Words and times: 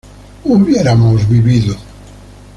hubiéramos 0.43 1.29
vivido 1.29 1.77